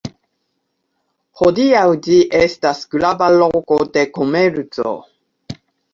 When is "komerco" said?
4.17-4.95